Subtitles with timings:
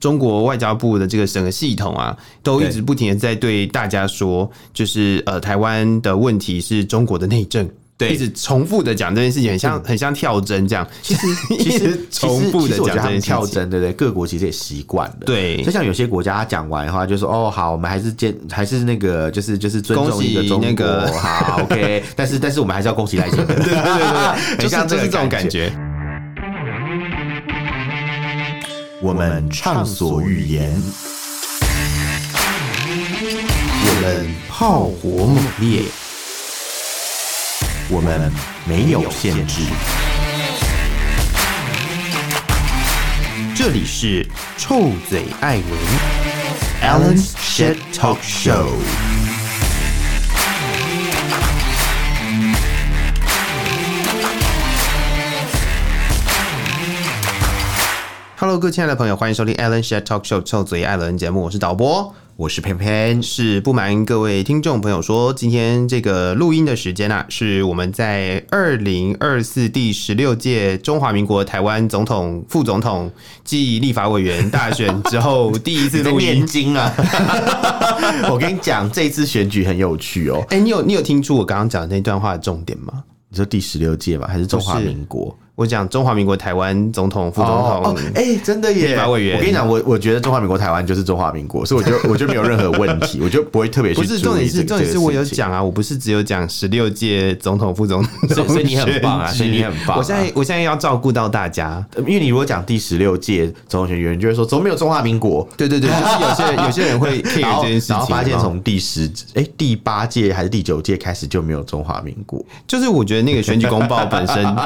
[0.00, 7.68] 中国外交部的这个整个系统啊，都一直不停的在对大家说，就是呃，台湾的问题是中国的内政。
[7.98, 10.88] 对，一直重复的讲这件事情，很像很像跳针这样。
[11.02, 11.26] 其实
[11.60, 13.92] 其实重复的讲这件跳针，对不对？
[13.92, 15.16] 各国其实也习惯了。
[15.26, 22.02] 对，就像有些国家他讲完的话，就说哦好，我们还是坚还是那个就是就是尊重一个中国那个好 OK。
[22.16, 23.54] 但是但是我们还是要恭喜赖清德。
[23.54, 25.70] 对对对对， 就像就是这种感觉。
[29.02, 30.70] 我们畅所欲言，
[33.86, 35.84] 我们炮火猛烈。
[37.88, 38.30] 我们
[38.66, 39.62] 没有限制。
[43.56, 44.26] 这里是
[44.58, 45.64] 臭嘴艾伦
[46.82, 48.68] Alan's Shit Talk Show。
[58.40, 62.14] Hello，各位亲爱的朋友，欢迎收听 Alan's Shit Talk Show 臭嘴艾伦节目，我是导播。
[62.36, 73.12] 我是佩佩，是不瞒各位听众朋友说，今天这个录音的时间啊，是我们在二零二四第十六届中华民国台湾总统、副总统
[73.44, 76.36] 暨立法委员大选之后第一次录音。
[76.36, 76.90] 念经啊！
[78.32, 80.42] 我跟你讲，这次选举很有趣哦。
[80.48, 83.04] 哎，你有你有听出我刚刚讲的那段话的重点吗？
[83.28, 84.26] 你说第十六届吧？
[84.26, 85.36] 还是中华民国？
[85.60, 88.88] 我讲中华民国台湾总统、副总统，哎、欸，真的耶！
[88.88, 94.00] 立法委员，我跟你讲，我我觉得中华民国台湾就是中华民国，所以我就 我就没有任何问题，我就不会特别去。
[94.00, 99.98] 不是重点是重点是我有讲啊，我不是只有讲十六届总统、副总统， 所以你很棒啊，所以你很棒、啊。
[99.98, 105.46] 我现在我现在要照顾到大家，因为你如果讲第十六届总统选举，有人就会说怎么没有中华民国？
[105.58, 114.56] 对对对， 就是有些有些人会 care 这件事情，然后发现从第十哎、欸、第八届还是第九届开始就没有中华民国，就是我觉得那个选举公报本身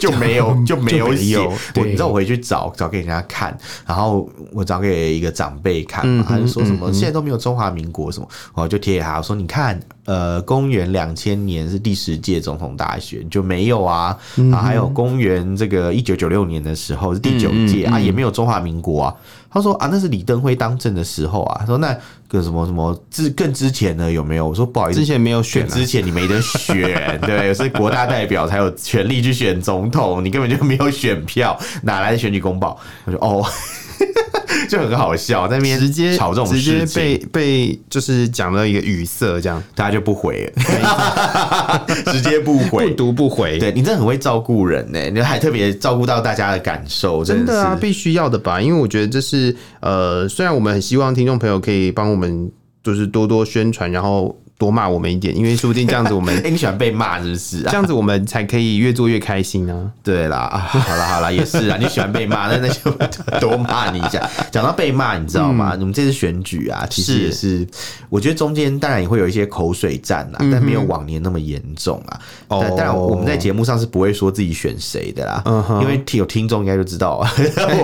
[0.00, 1.10] 就没有就没有。
[1.30, 14.16] 有，我你知道我回去找找给人家看，然后我找给一个长辈看嘛，他就说什么现在都没有中华民国什么，我就贴给他我说你看，呃，公元两千年是第十届总统大选就没有啊，
[14.52, 19.14] 啊，还有公元这个一九九六年的时候是第九届啊，也没有中华民国啊。
[19.50, 21.56] 他说啊，那是李登辉当政的时候啊。
[21.60, 21.96] 他说那
[22.28, 24.48] 个什么什么之更之前呢有没有？
[24.48, 32.78] 我说不好意思，之前没有选，之前你没得选，对，所以国大代表才有权利去选总统，你根本就没有选票，哪来的选举公报？
[33.04, 33.44] 我说哦。
[34.68, 43.58] 就很好笑，在那边直接吵这种直接被被就是讲了一个语塞，这样大家就不回了， 直接不回，不读不回。
[43.58, 48.60] 对，你真的很会照顾人呢，你还特别照顾到大家的感受，真的，真的啊，必须要的吧？
[48.60, 52.50] 因为我觉得这是呃，虽然我们很希望听众朋友可以帮我们，
[52.82, 54.36] 就是多多宣传，然后。
[54.60, 57.68] 多骂我们一点，因为说不定这样子我们 哎、欸，你喜欢被骂是不是、啊？
[57.70, 59.90] 这样子我们才可以越做越开心、啊。
[60.04, 62.90] 对啦，啊、好了好了，也是啊，你喜欢被骂，那那就
[63.40, 64.28] 多骂你一下。
[64.52, 65.70] 讲到被骂，你知道吗？
[65.70, 67.68] 我、嗯、们这次选举啊，其实也是，是
[68.10, 72.20] 我觉得中间当然也会有一些口水战啊，嗯、但没有往年那么严重啊。
[72.48, 77.32] 哦，但当然我们在节目上是不会说自己选谁的啦，嗯、因为有听众应该就知道啊，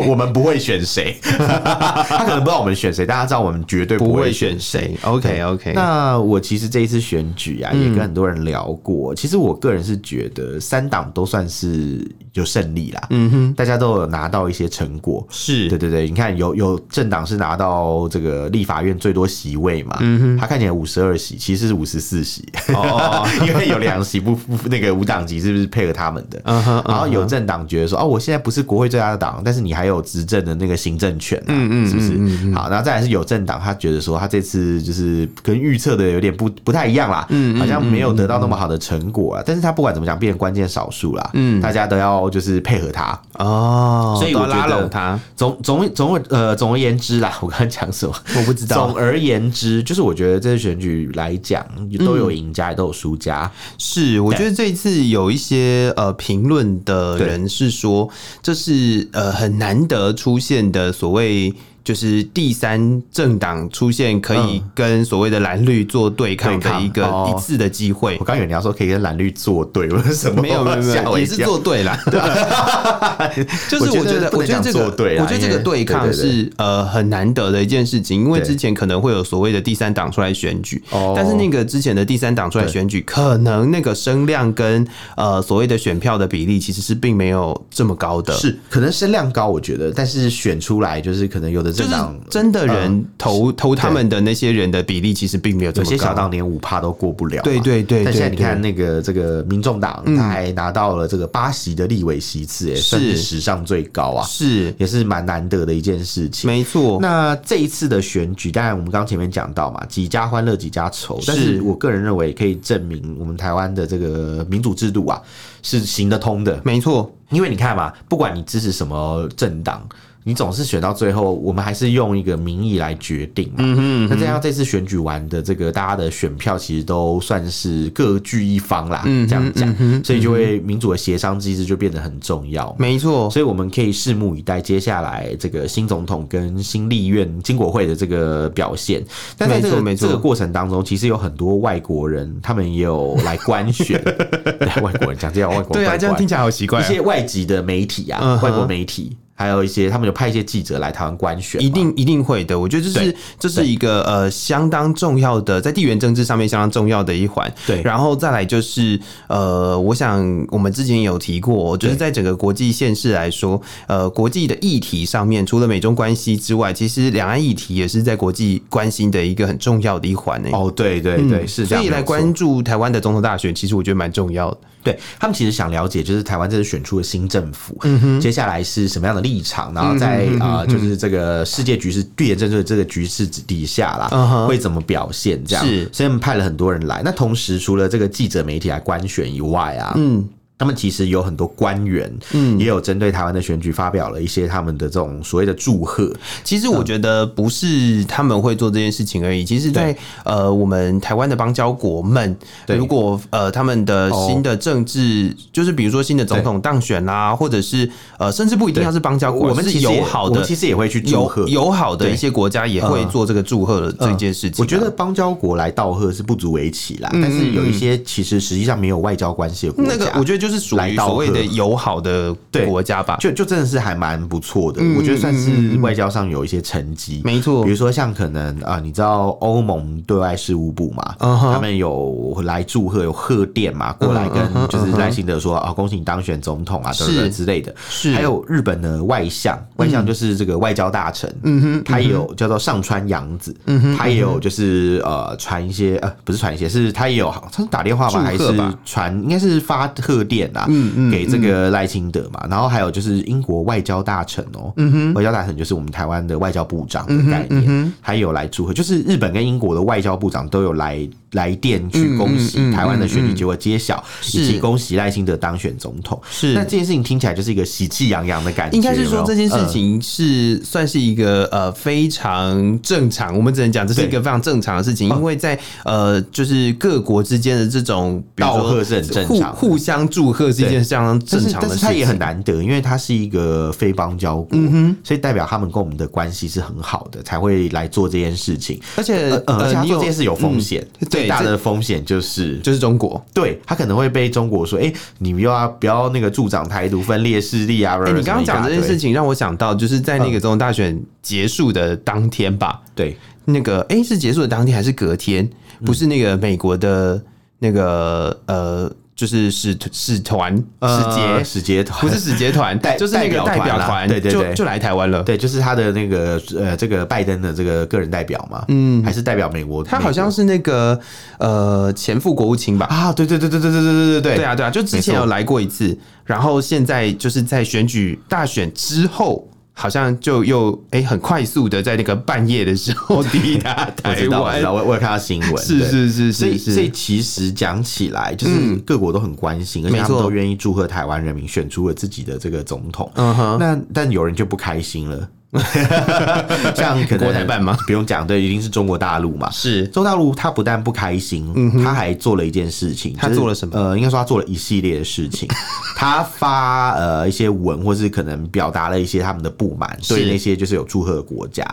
[0.07, 4.95] 我们不会选谁，他可能不知道我们选谁，大家知道我们绝对不会选谁。
[5.01, 6.66] OK OK，那我其实。
[6.69, 9.15] 这一次选举啊，也跟很多人聊过。
[9.15, 12.07] 嗯、其实我个人是觉得三党都算是
[12.41, 13.03] 有胜利啦。
[13.11, 15.27] 嗯哼，大家都有拿到一些成果。
[15.31, 19.97] 是对对对，你看有有政党是拿到这个立法院最多席位嘛。
[20.01, 22.45] 嗯哼，他看起来五十二席，其实是五十四席。
[22.75, 26.41] 哦， 因为有两席不不那个无党籍是不是配合他们的？
[26.45, 32.55] 嗯哼，然后有政党觉得说，哦，我现在不是国会最大的党，但是你还有执政的那个行政权、啊，嗯嗯，是不是？
[32.55, 36.51] 好，然后再来是有政党，他觉得说他这次就是跟预测的有点不。
[36.65, 39.43] 不太一样啦，嗯，好像没有得到那么好的成果啊。
[39.47, 45.19] 但是他不管怎么讲，变成关键少数啦，嗯，大家都要就是配合他哦，所以我拉拢他。
[45.37, 48.87] 总总总呃，总而言之啦， 我刚刚讲什么我不知道。
[48.87, 51.67] 总而言之，就是我觉得这次选举来讲，
[51.99, 53.51] 都有赢家，也都有输家。
[53.79, 58.09] 是，我觉得这一次有一些呃评论的人是说，
[58.43, 61.55] 这是呃很难得出现的所谓。
[61.87, 68.17] 就是第三政党出现，可以跟所谓的蓝绿做对抗的一个一次的机会。
[68.19, 70.43] 我刚以为你要说可以跟蓝绿作对，为什么？
[70.43, 71.97] 没有没有没有， 也是做对啦。
[73.71, 74.85] 就是我觉得，我觉得这个，
[75.21, 80.83] 我觉得这个对抗是呃很难得的一件事情，因为之前可能会有所谓的第三党出来选举，
[81.15, 84.85] 但是那个之前的第三党出来选举，可能那个声量跟
[85.17, 88.35] 呃所谓的选票的比例其实是并没有这么高的。
[88.35, 91.76] 是可能声量高，我觉得，但是选出来就是可能有的。
[91.77, 97.43] 政党真的人投投他们的那些人的比例其实并没有这么高，有些小党连五趴都过不了。
[97.43, 106.51] 对对对，但现在你看那个这个民众党，他还拿到了这个八席的立委席次，哎，算是史上最高啊，是也是蛮难得的一件事情。
[106.51, 106.99] 没错。
[107.01, 115.21] 那这一次的选举，当然我们刚前面讲到嘛，几家欢乐几家愁，但是我个人认为可以证明我们台湾的这个民主制度啊
[115.63, 116.61] 是行得通的。
[116.65, 119.87] 没错，因为你看嘛，不管你支持什么政党。
[120.27, 123.63] 你总是选到最后，我们还是用一个民意来决定嘛。
[124.11, 129.03] 那这样这次选举完的这个大家的选票，其实都算是各据一方啦。
[129.05, 132.75] 这样讲，嗯，所以就会民主的协商机制就变得很重要。
[132.77, 139.05] 没错，所以我们可以拭目以待，接下来这个新总统跟新立院经国会的这个表现。
[139.39, 144.03] 但在这个这个过程当中，其实有很多外国人，他们也有来观选。
[144.83, 146.81] 外国人讲这样，外国对啊，这样听起来好奇怪。
[146.81, 149.17] 一些外籍的媒体啊，外国媒体。
[149.39, 152.59] 还有一些，他们有派一些记者来台湾观选，一定一定会的。
[152.59, 157.53] 我觉得这是这是一个呃相当重要的，在地缘政治上面相当重要的一环。
[157.67, 158.99] 对，然后再来就是
[159.29, 170.49] 呃，我想我们之前有提过，就是在整个国际现实来说，呃，国际的议题上面，除了美中关系之外，其实两岸议题也是在国际关心的一个很重要的一环呢。
[170.53, 171.85] 哦，对对对，嗯、是这样。
[171.85, 174.59] 所以来关注台湾的总统大选，其实我觉得蛮重要的。
[174.87, 185.45] 对，他们其实想了解，就是台湾这次选出的新政府，嗯哼，接下来是什么样的立场，然后在啊、呃，就是这个世界局势、地缘政治的这个局势底下啦，嗯哼，会怎么表现？
[185.45, 187.03] 这样，是，所以他们派了很多人来。
[187.05, 190.25] 那同时，除了这个记者媒体来观选以外啊，嗯。
[190.59, 196.11] 他们其实有很多官员，嗯，也有针对台湾的选举发表了一些他们的这种所谓的祝贺。
[196.43, 199.45] 其实我觉得不是他们会做这件事情而已。
[199.45, 199.95] 其实，在
[200.25, 202.35] 呃，我们台湾的邦交国们，
[202.69, 207.87] 如果呃他们的新的政治，就是比如说新的总统当选啦，或者是
[208.19, 211.47] 呃，甚至不一定要是邦交国，我们是友好的，其实也会去祝贺。
[211.49, 214.63] 友好的一些国家也会做这个祝贺的这件事情。
[214.63, 220.46] 我觉得邦交国来道贺是不足为奇啦，但是有一些其实实际上没有外交关系的国家，那个我觉得就。
[220.47, 222.35] 就是属于所谓的友好的
[222.67, 227.21] 国家吧，就就真的是还蛮不错的，我觉得算是外交上有一些成绩。
[227.25, 237.75] 没错，比如说像可能啊，你知道欧盟对外事务部嘛，他们有来祝贺，有贺电嘛，过来跟就是赖清德说啊，恭喜你当选总统啊，等等之类的。
[237.89, 248.45] 是，还有日本的外相，外相就是这个外交大臣，嗯哼，他也有叫做上川洋子，嗯哼，他也有就是呃传一些呃不是传一些，是他也有他是打电话吧，还是
[248.85, 250.36] 传应该是发贺电。
[250.69, 254.73] 嗯嗯，给这个赖清德嘛，然后还有就是英国外交大臣哦，
[255.15, 266.21] 外交大臣就是我们台湾的外交部长的概念，还有来祝贺，就是日本跟英国的外交部长都有来来电去恭喜台湾的选举结果揭晓，以及恭喜赖清德当选总统。
[266.31, 268.77] 是，那这件事情听起来就是一个喜气洋洋的感觉。
[268.77, 280.37] 应该是说这件事情是算是一个呃非常正常，我们只能讲这是一个非常正常的事情，因为在呃就是各国之间的这种道贺是很正常，互相祝。
[280.37, 284.59] 贺是一件相当正常的事情，但是它也很难得，因为它是一个非邦交国，
[285.03, 288.79] 所以代表他们跟我们的关系是很好的，才会来做这件事情。
[288.97, 302.81] 而且，呃，而且他做这件事有风险，嗯、最大的风险就是就是中国，对他可能会被中国说：“哎、欸，你又要不要那个助长台独分裂势力啊？”哎、欸，你刚刚讲这件事情让我想到，就是在那个总统大选结束的当天吧？
[302.95, 305.49] 对，那个哎、欸，是结束的当天还是隔天？
[305.85, 307.23] 不是那个美国的
[307.59, 308.93] 那个呃。
[309.17, 315.23] 就是使使团使节使节团不是使节团，就是那个代表团，对对对，就来台湾了。
[315.23, 319.83] 对，就是他的那个呃，这个拜登的这个个人代表嘛，嗯，还是代表美国？
[319.83, 321.01] 他好像是那个
[321.39, 322.85] 呃前副国务卿吧？
[322.91, 329.49] 啊，对对对对对对对对对对，对啊对啊，就之前有来过一次，然后现在就是在选举大选之后。
[329.79, 334.63] 好像就又哎、欸，很快速的在那个半夜的时候抵达台湾。
[334.65, 343.13] 我我有看到新闻， 是是是是，所以所以其实讲起来，就是各国都很关心，而且他们都愿意祝贺台湾人民选出了自己的这个总统。
[343.17, 345.29] 嗯哼，那但有人就不开心了。
[346.75, 347.77] 像 可能国台办吗？
[347.87, 349.51] 不用讲，对，一定是中国大陆嘛。
[349.51, 353.15] 是中国大陆，他不但不开心，他还做了一件事情。
[353.17, 353.79] 他做了什么？
[353.79, 355.49] 呃，应该说他做了一系列的事情。
[355.97, 361.65] 他发呃一些文，或是可能表达了一些他们的不满，对那些就是有祝贺的国家。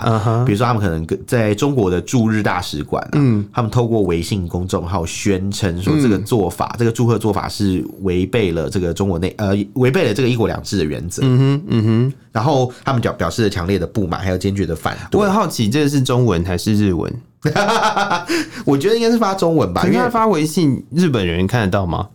[0.46, 11.22] 比如说他们可能在中国的驻日大使馆，嗯，他们透过微信公众号宣称说，这个做法，这个祝贺做法是违背了这个中国内呃违背了这个一国两制的原则。
[11.25, 12.13] 嗯哼，嗯哼。
[12.34, 15.22] 然后他们表表示了强烈的不满，还有坚决的反对。
[15.22, 17.13] 我很好奇，这个是中文还是日文？
[18.66, 22.10] 我觉得应该是发中文吧，因为他发微信，日本人看得到吗？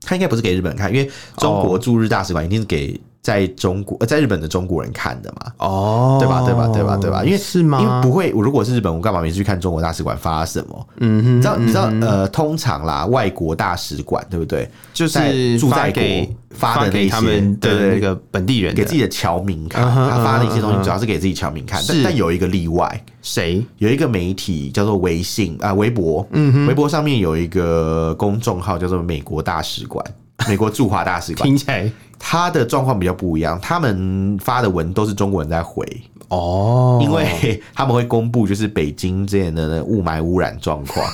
[0.00, 5.52] 他应该不是给日本人看，因为中国驻日大使馆一定是给在中国呃在日本的中国人看的嘛？
[5.58, 6.42] 哦，对吧？
[6.44, 6.68] 对吧？
[6.72, 6.96] 对吧？
[6.96, 7.24] 对吧？
[7.24, 7.80] 因为是吗？
[7.80, 10.86] 因为不会，我如果是日本，我干嘛没事去看中国大使馆发什么？
[10.98, 14.70] 嗯哼，你知道你知道呃，通常啦，外国大使馆对不对？
[14.94, 16.02] 就是住在国
[16.50, 23.60] 发的那些他们的那个本地人给自己的侨民看，他发的一些东西主要是给自己侨民看，但但有一个例外，谁？
[23.78, 30.04] 有一个媒体叫做微信啊，微博，嗯，微博上面有一个公众号叫做美国大使馆。
[30.48, 35.84] 美国驻华大使馆， 听起来他的状况比较不一样，他们发的文都是中国人在回。
[36.28, 41.06] 哦，因为 他们会公布就是北京这样的雾霾污染状况，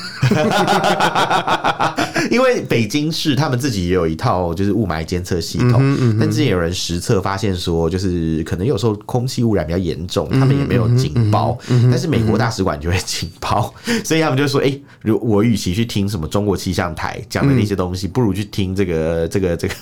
[2.30, 11.58] 因为北京市他们自己也有一套就是雾霾监测系统，嗯嗯、但之前有人实测发现说，就是可能有时候空气污染比较严重，他们也没有警报，
[11.90, 19.74] 但是美国大使馆就会警报，所以他们就说，哎、欸，如我与其去听什么中国气象台讲的那些东西，不如去听这个这个这个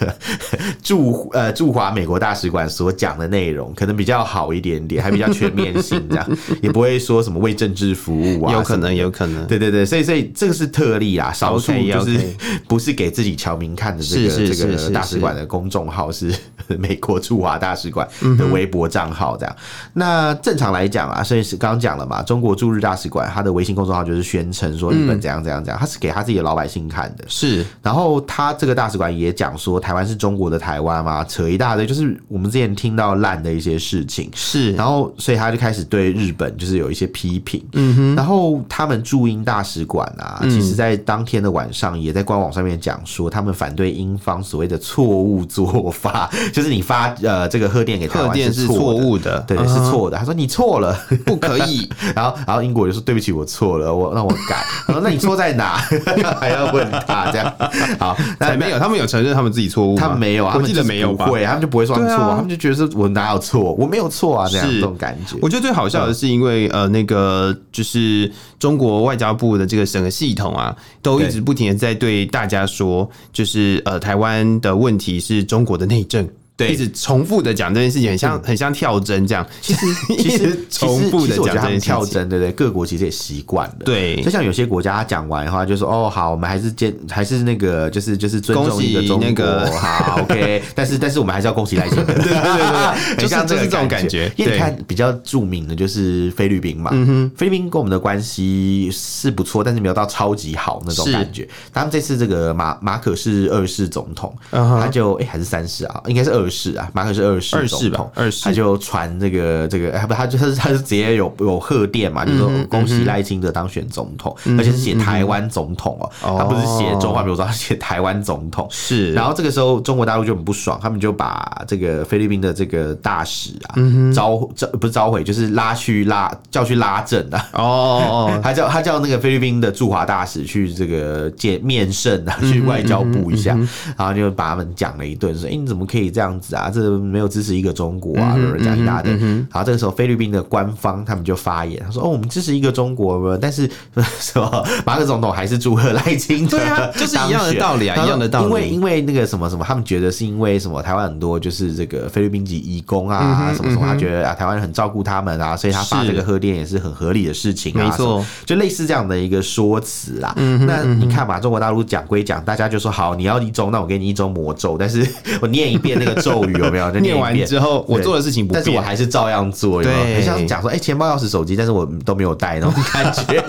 [0.83, 5.20] 驻呃驻华美国大使馆所讲的内容，可能比较好一点点，还比。
[5.21, 6.27] 比较全面性，这样
[6.63, 12.19] 也不会说什么为政治服务啊，有可能，有可能，对对对，所以所以这个是特例啊，少数就是
[12.67, 16.35] 不是给自己侨民看的这个这个大使馆的公众号是
[16.79, 18.09] 美国驻华大使馆
[18.39, 19.57] 的微博账号这样。
[19.93, 27.65] 那正常来讲啊，所以是刚刚讲了嘛，中国驻日大使馆他的微信公众号就是宣称说日本怎样怎样怎样，他是给他自己的老百姓看的，是。
[27.83, 34.73] 然后他这个大使馆也讲说台湾是中国的台湾嘛，扯一大堆，就是我们之前听到烂的一些事情，是。
[34.73, 35.10] 然后。
[35.19, 50.17] 所以他就开始对日本就是有一些批评，嗯哼，然后他们驻英大使馆啊，其实在当天的晚上也在官网上面讲说，他们反对英方所谓的错误做法， 就是你发呃这个贺电给台湾是错误的，对，是错的。
[50.17, 51.89] 他说你错了，不可以。
[52.15, 54.65] 然后然后英国就说对不起，我错了，我让我改。
[54.87, 55.77] 他说那你错在哪？
[56.41, 57.53] 还要问他这样？
[57.99, 61.27] 好，那没有，他们有承认他们自己错误，他们没有啊，我记得没有吧？
[61.27, 65.39] 会，他们就不会说错，他们就觉得是我哪有错，我没有错啊，这样这种感觉。
[65.41, 76.29] 我觉得最好笑的是，因为呃，那个就是中国外交部的这个整个系统啊，都一直不停的在对大家说，就是呃，台湾的问题是中国的内政。
[76.61, 79.47] 对，一直重复的讲这件事情，很像很像跳针这样。
[79.61, 79.87] 其实
[80.19, 82.53] 其实重复的讲这件跳针，对不对？
[82.53, 83.77] 各国其实也习惯了。
[83.85, 89.45] 对，就像有些国家他讲完的话，就说哦好，我们还是坚还是那个就是就是尊重一个中国，
[89.77, 90.63] 好 OK。
[90.77, 92.13] 但是但是我们还是要恭喜赖清德。
[92.13, 94.31] 对对对对， 就像就是这种感觉。
[94.37, 96.91] 因为你看比较著名的就是菲律宾嘛，
[97.35, 101.49] 菲律宾跟我们的关系是不错，但是没有到超级好那种感觉。
[101.73, 106.50] 他们这次这个马马可是二世总统，他就哎还是三世啊，应该是二。
[106.51, 119.13] 是啊，马可是二世二世吧，二世他就传这个这个，不，他就他是他是直接有有贺电嘛，就说恭喜赖清德当选总统，而且是写台湾总统哦，他不是写中华，比如说他写台湾总统是。
[119.13, 123.75] 然后这个时候中国大陆就很不爽，他们就把这个菲律宾的这个大使啊
[124.15, 127.49] 召召不是召回，就是拉去拉叫去拉政啊。
[127.53, 133.57] 哦， 他叫他叫那个菲律宾的驻华大使去这个见面圣啊，去外交部一下，
[133.97, 136.40] 然后就把他们讲了一顿，说哎你怎么可以这样？
[136.53, 139.19] 啊，这没有支持一个中国啊，有人讲一大堆。
[139.51, 143.69] 好，这个时候菲律宾的官方他们就发言，他说：“哦，我们支持一个中国，但是
[144.21, 146.59] 什么马克总统还是祝贺赖清德，
[146.97, 148.47] 就是一样的道理啊，一样的道理。
[148.47, 160.35] 因为因为那个什么什么，他们觉得是因为什么台湾很多就是这个菲律宾籍义工啊，什么什么，他觉得啊台湾人很照顾他们啊，所以他发这个贺电也是很合理的事情啊，没错，就类似这样的一个说辞啦。
[160.67, 165.07] 那你看嘛，中国大陆讲归讲，大家就说好，你要一中，那我给你一中魔咒，但是
[165.43, 166.91] 我念一遍那个咒。”咒语有没有？
[166.91, 169.83] 就 念完之后，我做的事情不变，但是我还是照样做。
[169.83, 173.45] 对，很像讲说，哎，钱包、钥匙、手机，但是我都没有带那种 感觉，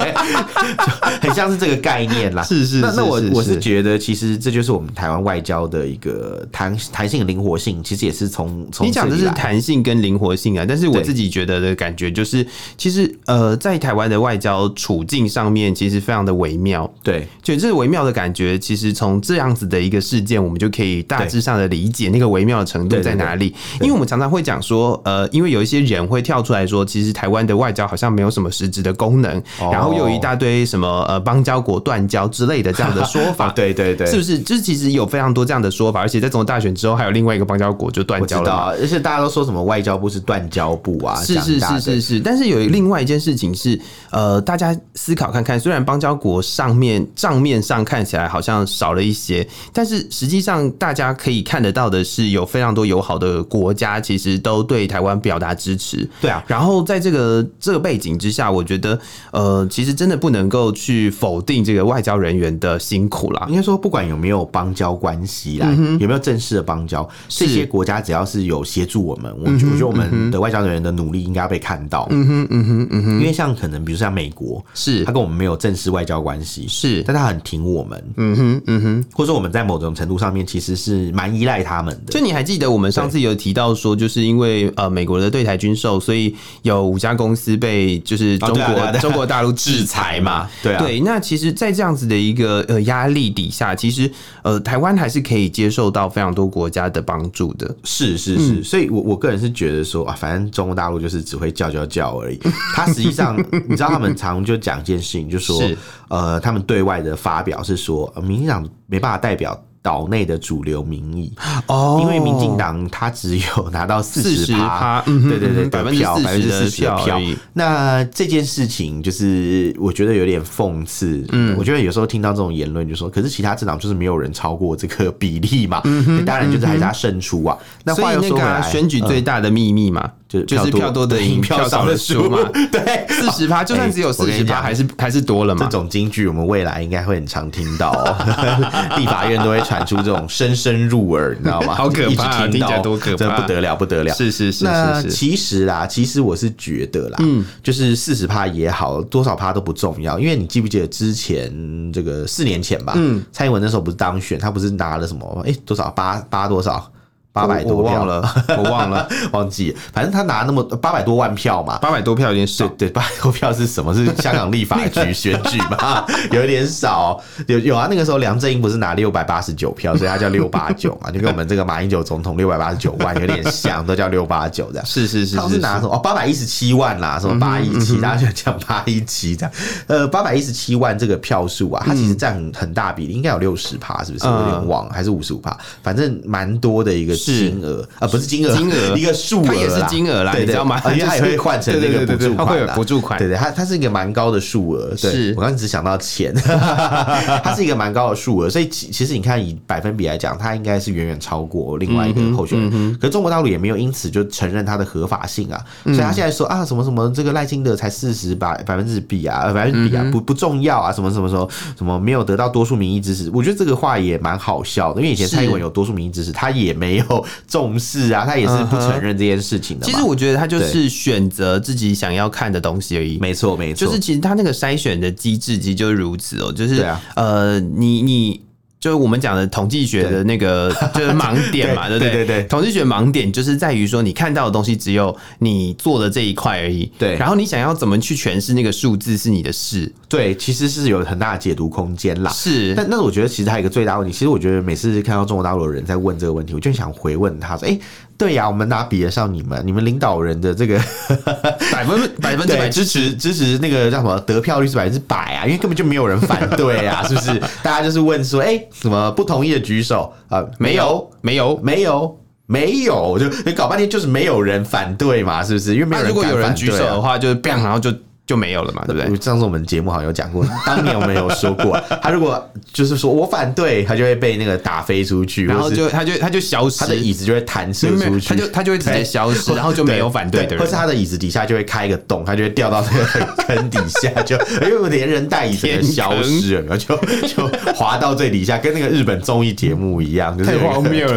[1.22, 2.44] 很像是这个概念啦。
[2.44, 10.66] 是是，那那我我是觉得，其实这就是我们台湾外交的一个弹弹性、灵活性，其实也是从从你讲的是弹性跟灵活性啊。
[10.68, 12.46] 但是我自己觉得的感觉就是，
[12.78, 16.92] 其实呃，在台湾的外交处境上面，其实非常的微妙。
[17.04, 22.72] 对，就这微妙的感觉，其实从这样子的一个事件，我们就可以大致上的理解那个微妙的。
[22.72, 23.54] 程度在哪里？
[23.82, 33.50] 因为我们常常会讲说，呃，因为有一些人会跳出来说，其实台湾的外交好像没有什么实质的功能，然后又有一大堆什么呃邦交国断交之类的这样的说法。
[33.54, 34.40] 对对对，是不是？
[34.40, 38.74] 就是其实有非常多这样的说法，而且在总统大选之后，还有另外一个邦交国就断交了。
[38.80, 41.22] 而且大家都说什么外交部是断交部啊？
[41.22, 42.20] 是是是是是。
[42.22, 43.78] 但是有另外一件事情是，
[44.12, 52.51] 呃，大家思考看看，虽然邦交国上面账面上看起来好像少了一些，但是实际上大家可以看得到的是有。
[52.52, 56.08] 非常多友好的国家，其实都对台湾表达支持。
[56.20, 59.00] 对啊，然后在这个这个背景之下，我觉得
[59.32, 63.46] 呃，其实真的不能够去否定这个外交人员的辛苦啦。
[63.50, 72.08] 应该说，不管有没有邦交关系啦，嗯、有没有正式的邦交，这些国家只要是有协助我们，我觉得我们的外交人员的努力应该要被看到。
[72.12, 73.20] 嗯哼，嗯哼，嗯哼。
[73.20, 78.04] 因为像可能比如说像美国，是他跟我们没有正式外交关系，是，但他很挺我们。
[78.18, 79.06] 嗯哼，嗯哼。
[79.14, 82.12] 或者说我们在某种程度上面其实是蛮依赖他们的。
[82.12, 90.50] 就你还记得我们上次有提到说，就是因为呃美国的对台军售，所以有五家公司被就是中国中国大陆制裁嘛？
[90.62, 90.80] 对啊。
[90.80, 94.10] 对，那其实，在这样子的一个呃压力底下，其实
[94.44, 97.76] 呃台湾还是可以接受到非常多国家的帮助的。
[97.84, 102.40] 是是是，所以我我个人是觉得说啊，反正中国大陆就是只会叫叫叫而已。
[102.76, 105.62] 他实际上，你知道他们常就讲一件事情，就说
[106.10, 109.60] 呃，他们对外的发表是说，民进党没办法代表。
[109.82, 111.34] 岛内的主流民意
[111.68, 116.04] 哦，因为民进党他只有拿到四十趴，对对对，百分之
[116.52, 117.20] 四十的票。
[117.54, 121.26] 那这件事情就是我觉得有点讽刺。
[121.32, 125.82] 嗯，我觉得有时候听到这种言论，就说，可是其他政党就是没有人超过这个比例嘛。
[125.86, 127.58] 嗯，当然就是还是他胜出啊。
[127.84, 132.38] 那话又说回来，选举最大的秘密嘛，就就是票多的赢，票少的输嘛。
[132.72, 135.66] 对， 四十趴，就算只有四十趴，还是还是多了嘛。
[135.66, 139.62] 这种金句我们未来应该会很常听到， 哦立法院都会。
[139.72, 141.76] 传出这种声声入耳，你知道吗？
[141.76, 144.14] 好可怕，听起来多可怕，真的不得了，不得了。
[144.14, 144.66] 是是是。
[144.66, 151.54] 那其实啦，其实我是觉得啦，嗯，就是四十趴也好，多少趴都不重要，因为你记不记得之前
[151.94, 155.46] 这个四年前吧，嗯，蔡英文那时候不是当选，他不是拿了什么？
[155.48, 156.92] 哎，多少八八多少？
[157.34, 158.22] 八百多票了，
[158.58, 159.76] 我忘了， 忘记。
[159.94, 162.68] 反正他拿那么八百多万票嘛，八百多票有点少。
[162.78, 163.94] 对，八百多票是什么？
[163.94, 166.06] 是香港立法局选举嘛？
[166.32, 167.22] 有点少。
[167.48, 174.86] 有有啊，那个时候梁振英不是拿六百八十九票，所以他叫六八九嘛，就跟我们这个马英九总统六百八十九万有点像，都叫六八九这样。
[174.86, 175.96] 是是是，他是拿什么？
[175.96, 179.52] 哦，八百一十七万啦，什么八一七，大家就讲八一七这样。
[179.88, 184.26] 呃，八百一十七万这个票数啊，它其实占很很大比例，应该有六十趴，是不是？
[184.28, 185.56] 我有点忘了，还是五十五趴？
[185.82, 187.16] 反正蛮多的一个。
[187.26, 188.98] 金额啊，不是金额，金额。
[188.98, 190.82] 一个数额，它也是金额啦，你知道吗？
[190.86, 194.96] 因为它也会换成那个补助款，会有补助款，对对，它它是一个蛮高的数额。
[194.96, 196.34] 是，我刚只想到钱，
[197.44, 202.98] 它是一个蛮高的数额，所以其其实你看以百分比来讲，它应该是远远超过另外一个候选人。
[203.00, 217.06] 可是中国大陆也没有因此就承认它的合法性啊，所以他现在说啊什么什么这个赖清德才四十百百分之比啊，百分之比啊不不重要啊，什么什么什么什么没有得到多数民意支持，我觉得这个话也蛮好笑的，因为以前蔡英文有多数民意支持，他也没有。
[217.48, 219.86] 重视啊，他也是不承认这件事情的。
[219.86, 223.18] 其实我觉得他就是选择自己想要看的东西而已。
[223.20, 228.42] 没错，没错，就是其实他那个筛选的机制其实就是如此哦，就是呃，你你。
[228.82, 232.12] 就是我们讲的统计学的那个 就是盲点嘛，对不对？
[232.12, 236.92] 对对对，统计学盲点就是在于说，你看到的东西只有你做的这一块而已。
[236.98, 239.90] 对，然后你想要怎么去诠释那个数字是你的事。
[240.10, 242.32] 对，其实是有很大的解读空间啦。
[242.32, 244.12] 是，但那我觉得其实还有一个最大问题。
[244.12, 247.80] 其实我觉得每次看到中国大陆的人在问这个问题，我就想回问他说：“哎。”
[248.22, 249.60] 对呀，我们哪比得上你们？
[249.66, 250.78] 你们领导人的这个
[251.74, 255.46] 百分百分之百支持支持那个叫什么得票率是百分之百啊？
[255.46, 257.40] 因为根本就没有人反对啊， 是不是？
[257.64, 260.46] 大家就是问说，哎，什么不同意的举手啊？
[260.60, 265.74] 没有，没有，没有，没有，就你搞半天就是没有人反对嘛，是不是？
[265.74, 267.92] 因为没有人，如果有人举手的话，就是 bang，然后就。
[268.32, 269.14] 就没有了嘛，对不对？
[269.20, 272.42] 上次我们节目好像有讲过， 当年我们有说过，他如果
[272.72, 286.96] 就是说我反对，他就会被那个打飞出去，然后就他就他就消失，他的椅子就会弹射出去，他就他就会直接消失， 然后就没有反对的人，或是他的椅子底下就会开一个洞，他就会掉到那个坑底下，就因为连人带椅子的消失了，然后就
[287.28, 290.52] 就滑到最底下，跟那个日本综艺节目一样，就是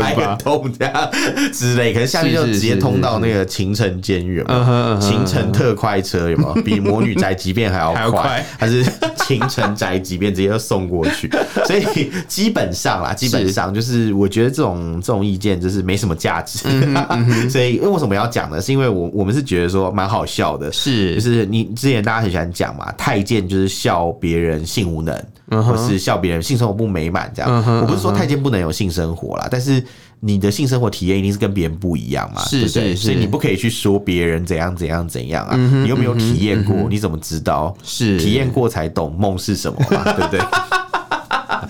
[0.01, 1.11] 开个洞这样
[1.53, 6.55] 之类，可能下面就直接通到那个秦城监狱嘛，秦城特快车有没有？
[6.65, 8.85] 比魔女宅急便还要 快，还，是
[9.27, 11.31] 勤诚宅急便直接就送过去？
[11.67, 16.59] 所以基本上啦，基本上就是我觉得这种这种意见就是没什么价值。
[17.49, 18.61] 所以为什么要讲呢？
[18.61, 27.81] 是因为我我们是觉得说蛮好笑的，是就是你之前大家很喜欢讲嘛，太监就是笑别人性无能，或是笑别人性生活不美满这样。
[27.81, 29.83] 我不是说太监不能有性生活啦，但是。
[30.27, 32.43] 你的性生活体验一定是跟别人不一样嘛？
[32.47, 32.97] 是对不对？
[32.97, 35.55] 所以你不可以去说别人怎样怎样怎样啊！
[35.83, 36.89] 你有没有体验过？
[36.89, 37.77] 你怎么知道？
[37.85, 40.03] 是体验过才懂梦是什么嘛？
[40.17, 40.41] 对不对？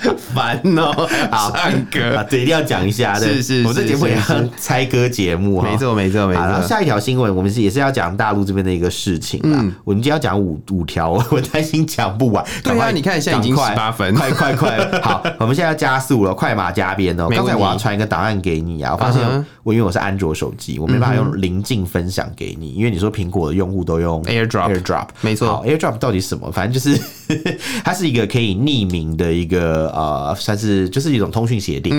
[0.34, 4.20] 烦哦，好唱歌啊，对，一定要讲一下，对，是是，我们这节目也要
[4.56, 6.62] 猜歌节目，没错没错没错。
[6.66, 9.64] 下一条新闻，我们是也是要讲大陆这边的一个事情啊。
[9.84, 12.44] 我们今天要讲五五条，我担心讲不完。
[12.62, 14.78] 对啊，你看现在已经十八分，快快快！
[15.02, 17.28] 好，我们现在要加速了，快马加鞭哦。
[17.30, 19.22] 刚才我要传一个档案给你啊，我发现
[19.62, 26.50] 我因为我是安卓手机，我没办法用临近分享给你，因为你说苹果的用户都用 AirDrop，AirDrop，没错，AirDrop 到底什么？
[26.52, 27.00] 反正就是
[27.84, 31.92] 它是一个可以匿名的一个呃，算是就是一种通讯协定。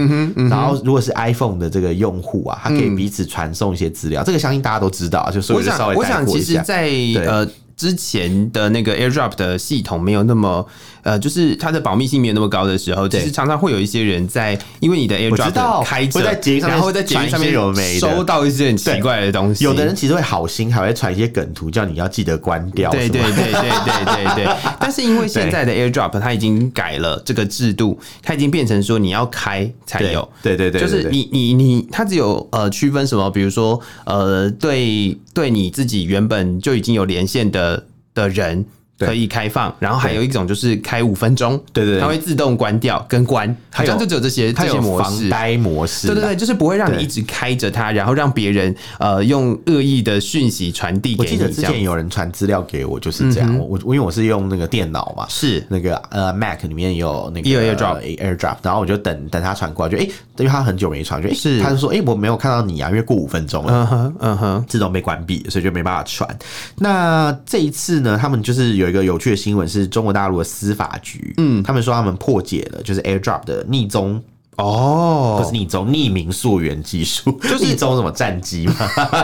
[0.50, 6.90] 然后如果是 iPhone 的这个用户啊，他可以彼此传送一些资料，这个相信大家都知道，就所以就稍微我想其实，在
[7.26, 7.48] 呃。
[7.78, 10.66] 之前的那个 AirDrop 的系统没有那么
[11.06, 16.20] 呃，就是它的保密性没有那么高的时候，其实常常会有一些人在因为你的 AirDrop 开着，
[16.68, 17.54] 然后在节目上面
[18.00, 19.64] 收到一些很奇怪的东西。
[19.64, 22.90] 有的人其实会好心，还会传一些梗图，叫你要记得关掉。
[22.90, 24.56] 对对对对对对对。
[24.82, 30.28] 但是因为现在的 AirDrop 它已经改了这个制度，它已经变成说你要开才有。
[30.42, 37.86] 对对对，就是你你你，它只有呃区分什么，比如说呃对对你自己原本就已经有连线的。
[38.16, 38.66] 的人。
[39.00, 51.20] 可以开放，然后还有一种就是开五分钟，对对，它会自动关掉跟关，好像就只有这些这些模式，防呆模式，对对对，就是不会让你一直开着它，然后让别人呃用恶意的讯息传递给你。
[51.20, 53.58] 我记得之前有人传资料给我，就是这样。
[53.60, 55.62] 我我因为我是用那个电脑嘛，是。
[55.68, 60.04] 那个呃 Mac 里面有那个 AirDrop AirDrop，然后我就等等他传过来，就哎，
[60.38, 66.30] 因为他很久没传，就哎，他就说哎我没有看到你啊，因为过五分钟了，嗯哼嗯哼，自动被关闭，所以就没办法传。
[66.78, 69.68] 那这一次呢，他们就是有一个有趣的新闻。
[69.68, 74.24] 是中国大陆的司法局，嗯，他们说他们破解了，就是 AirDrop 的逆踪。
[74.58, 78.74] 哦，不是你走，匿名溯源技术，就是匿踪什么战机嘛？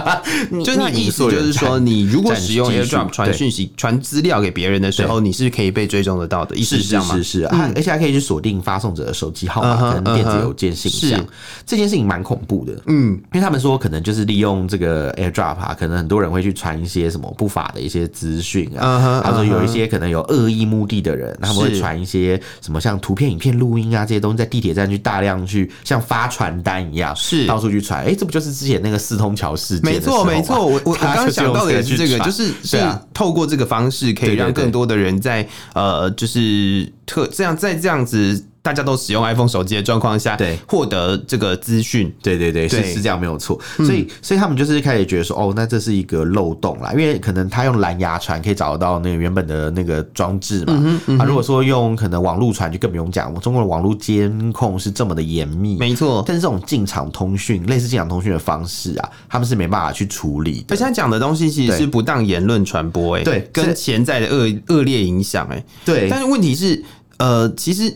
[0.63, 6.55] 就是那意思，就是说，你如果使用 AirDrop 传讯息、传资料给别人的时候，你是可以被追踪得到的。
[6.55, 7.15] 意思是这样吗？
[7.15, 11.25] 是是是，而且还可以去锁定发送者的手机号码跟电子邮件信箱。
[11.65, 19.21] 这件事情蛮恐怖的，嗯，因为他们说可能就是利用这个 AirDrop 啊，可能很多人会去传一些什么不法的一些资讯啊。
[19.23, 25.20] 他说有一些可能有恶意目的的人，他们会传一些什么像图片、影片、录音啊这些东西，在地铁站去大。
[25.21, 28.03] 这样去像发传单一样，是到处去传。
[28.03, 29.93] 哎，这不就是之前那个四通桥事件？
[29.93, 30.65] 没错，没错。
[30.65, 32.77] 我我 我刚刚想到的也是这个，就是是
[33.13, 38.45] 透过这个方式，可以让更多的人在呃，就是特这样在这样子。
[38.63, 43.59] 大家都使用 iPhone 手机的状况下，对，获得这个资讯，对对对，是是这样没有错。
[43.77, 50.73] 所以所以他们就是开始觉得说，哦，那这是一个漏洞啦，因为可能他用蓝牙传可以找得到那个原本的那个装置嘛。
[51.17, 56.23] 啊，如果说用可能网络传就更不用讲，中国的网络监控是这么的严密，没错。
[56.27, 60.75] 但是这种进场通讯，类似进场通讯的方式啊，他们是没办法去处理的。
[60.75, 66.07] 而且他讲的东西其实是不当言论传播，哎，对，跟潜在的恶恶劣影响，哎，对。
[66.07, 66.83] 但是问题是，
[67.17, 67.91] 呃，其实。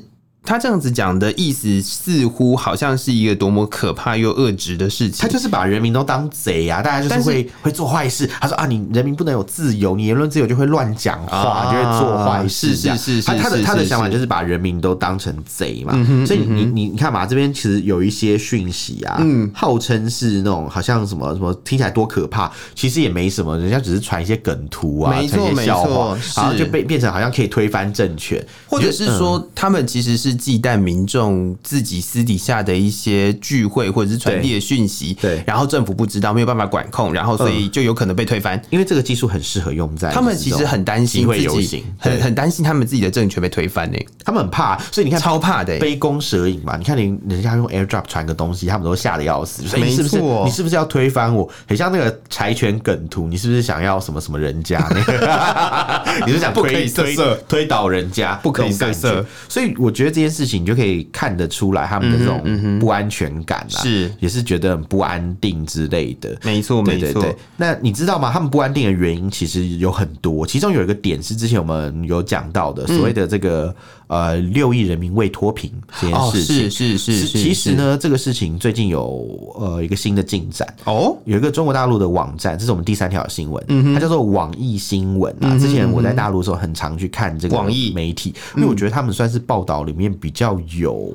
[0.45, 5.27] 他这样子讲的意思，似乎好像是一个多么可怕又恶质的事情。
[5.27, 6.81] 他就是把人民都当贼啊！
[6.81, 8.29] 大家就是会是会做坏事。
[8.39, 12.75] 他说啊，你人民不能有自由，你言论自由就会乱讲话，啊、就会做坏事。
[12.75, 15.93] 是是是，是，他他的他的想法就是把人民都当成贼嘛。
[15.95, 30.34] 嗯、所以你你你看嘛，这边其实有一些讯息啊，嗯，号称是那种好像什么什么听起来多可怕，其实也没什么，人家只是传一些梗图啊，传一些笑话，然后就被变成好像可以推翻政权，或者是说、嗯、他们其实是。
[30.35, 38.61] 忌惮民众自己私底下的一些聚会或者是传递的讯息，对，然后政府不知道，没有办法管控，然后所以就有可能被推翻。
[38.69, 43.97] 因为这个技术很适合用在他们其实很担心自己，很很担心他们自己的政权被推翻呢。
[44.23, 46.75] 他们很怕，所以你看超怕的，杯弓蛇影嘛。
[46.77, 49.63] 你看，你人家用 AirDrop 传个东西，他们都吓得要死。
[49.77, 51.49] 你是不是你是不是要推翻我？
[51.67, 54.79] 很像那个柴犬梗图，你是不是想要什么什么人家？
[56.25, 57.15] 你是想推推
[57.47, 58.35] 推倒人家？
[58.41, 59.25] 不可以色色。
[59.47, 60.95] 所以我觉得这件事情你就可以。
[61.11, 66.37] 看得出来他们的这种不安全感啊，是也是觉得很不安定之类的。
[66.43, 67.23] 没错，没错。
[67.57, 68.31] 那你知道吗？
[68.31, 73.73] 他们不安定的原因其实有很多，其中有一个点是之前我们有讲到的，所谓的这个。
[74.07, 77.27] 呃，六亿人民未脱贫这件事是是是。
[77.27, 85.57] 其实呢，这个事情最近有呃一个新的进展哦，有一个中国大陆的网站，这是我们第三条新闻，嗯它叫做网易新闻啊。
[85.57, 91.13] 之前我在大陆的时候，很常去看这个网易媒体，因为我觉得他们算是报道里面比较有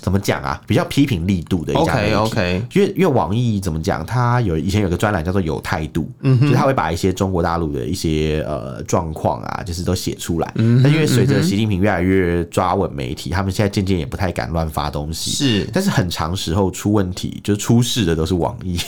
[0.00, 2.14] 怎么讲啊，比较批评力度的一家媒体。
[2.14, 10.52] OK，因为因为网易怎么讲，它有以前有个专栏叫做有态度，嗯，就他会把一些中国大陆的一些呃状况啊，就是都写出来。
[10.56, 15.30] 嗯，但因为随着习近平越来越越抓稳媒体，他们现在渐渐也不太敢乱发东西。
[15.30, 18.78] 是，但是很长时候出问题，就是出事的都是网易，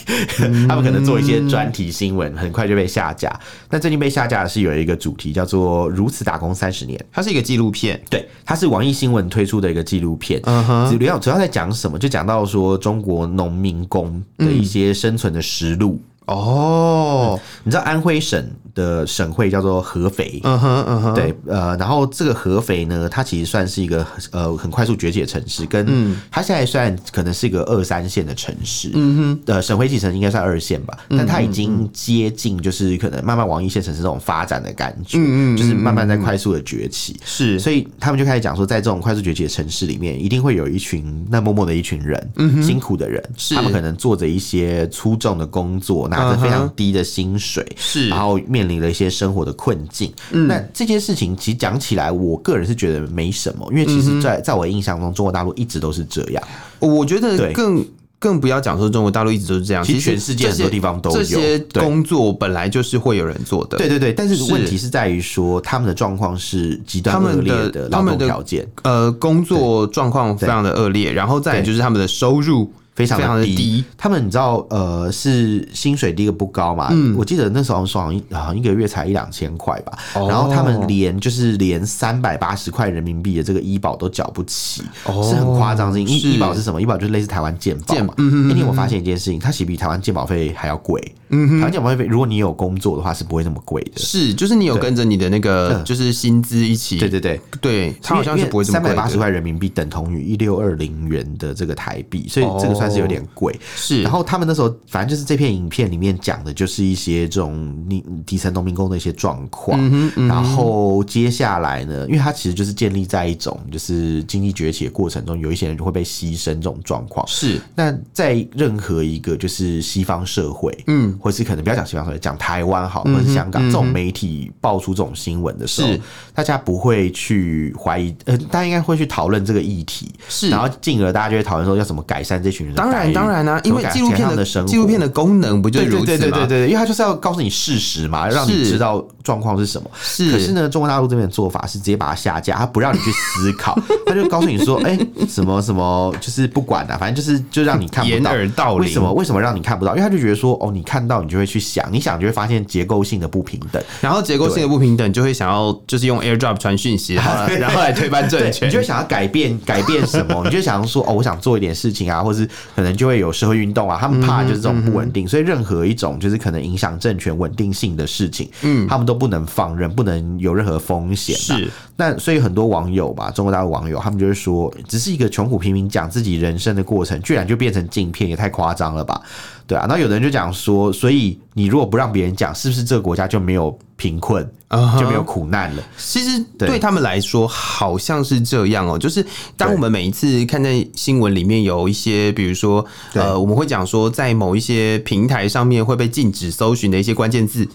[0.41, 3.35] 嗯、 他们可能做一些专题新闻，很快就被下架。
[3.69, 10.41] 但最近被下架的是有一个主题叫做《如此打工三十年》，它是一个纪录片，对，它是网易新闻推出的一个纪录片，
[10.89, 11.99] 主要主要在讲什么？
[11.99, 16.01] 就讲到说中国农民工的一些生存的实录。
[16.27, 42.33] 哦、嗯，你知道安徽省的省会叫做合肥，嗯哼嗯哼，对，呃，然后这个合肥呢，它其实算是一个呃很快速崛起的城市，跟它现在算可能是一个二三线的城市，嗯哼，呃，省会级城市应该算二线吧，但它已经接近就是可能慢慢往一线城市这种发展的感觉，嗯嗯，就是慢慢在快速的崛起，是，所以他们就开始讲说，在这种快速崛起的城市里面，一定会有一群那默默的一群人，
[42.63, 46.09] 辛苦的人，是，他们可能做着一些粗重的工作。
[46.15, 50.13] 拿着非常低的薪水，是，然后面临了一些生活的困境。
[50.31, 56.43] 嗯，那这件事情其实讲起来，我个人是觉得没什么，因为其实，在在我印象中，中国大陆一直都是这样。
[56.79, 57.85] 我觉得更
[58.19, 61.17] 更不要讲说中国大陆一直都是这样，其实全世界很多地方都有。
[61.17, 63.77] 这些工作，本来就是会有人做的。
[63.77, 72.73] 对对对，但是问题是在于说，他们的状况是极端恶劣的他们的条件，呃，工作状况非常的恶劣，然后再就是他们的收入。
[72.95, 76.91] 非常的低，他们你知道，呃，是薪水第一个不高嘛？
[76.93, 79.99] 嗯，我记得那时候说好像好像一个月才一两千块吧。
[80.15, 85.99] 然后他们连就是连三百八十块人民币的这个医保都缴不起，是很夸张的。
[85.99, 86.81] 医医保是什么？
[86.81, 88.15] 医保就是类似台湾健保嘛。
[88.19, 88.49] 嗯嗯。
[88.49, 91.03] 那天我发现一件事情，它其实比台湾健保费还要贵。
[91.31, 93.93] 嗯，台湾健保费，如果你有工作的话，是不会那么贵的。
[93.97, 96.99] 是，就是你有跟着你的那个就是薪资一起。
[96.99, 98.89] 对对对对，它好像是不会这么贵。
[98.89, 102.84] 三百八十块人民币等同于一六二零元的这个台币，所以这个算。
[102.85, 104.03] 还是有点贵，是。
[104.03, 109.79] 然后他们那时候，反正就是这片影片里面讲的，就是一些这种你底层农民工的一些状况。
[109.81, 117.27] 嗯嗯、然后接下来呢，因为它其实就是建立在一种就是经济崛起的过程中，有一些人就会被牺牲这种状况。
[117.27, 117.61] 是。
[117.75, 125.89] 那在任何一个就是西方社会，嗯，或是可能不要讲西方社会，讲台湾好，或者是香港、嗯、这种媒体爆出这种新闻的时候，
[126.35, 130.13] 大家不会去怀疑，呃，大家应该会去讨论这个议题。
[130.29, 130.51] 是。
[130.51, 132.74] 然后进而大家就会讨论说要怎么改善这群人。
[132.75, 136.07] 当然，当然啊，因为纪录片的纪录片的功能不就是如此吗？
[136.07, 139.91] 对对对对对，因为它就是要告诉你事实嘛，让你知道状况是什么。
[140.03, 148.17] 是，可是呢，中国大陆这边的做法是直接把它下架，他不让你去思考， 他就告诉你说，哎，什么什么，就是不管了，反正就是就让你看不到。
[148.17, 148.87] 掩耳盗铃。
[148.87, 149.13] 为什么？
[149.13, 149.93] 为什么让你看不到？
[149.97, 160.43] 因为他就觉得说，哦，你看到你就会去想，你想就会发现结构性的不平等，然后结构性的不平等就会想要就是用 AirDrop 传讯息，然后 然后来推翻政权，你就会想要改变改变什么？
[160.45, 171.37] 你就想要说，哦，我想做一点事情啊，或是可能就会有社会运动啊，他们怕就是这种不稳定，所以任何一种就是可能影响政权稳定性的事情，嗯，他们都不能放任，不能有任何风险。
[171.37, 179.21] 是，那所以很多网友吧，中国大陆网友，他们就是说，只是一个穷苦平民讲自己人生的过程，居然就变成镜片，也太夸张了吧？
[179.67, 185.01] 对啊，那有的人就讲说，所以你如果不让别人讲，是不是这个国家就没有贫困，uh huh.
[185.01, 185.83] 就没有苦难了？
[185.97, 188.99] 其实对他们来说，好像是这样哦。
[188.99, 189.25] 就是
[189.57, 197.69] 当我们每一次看在新闻里面有一些，比如说呃，我们会讲说，在某一些平台上面会被禁止搜寻的一些关键字，